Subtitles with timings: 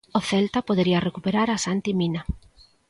[0.19, 2.21] O Celta podería recuperar a Santi Mina.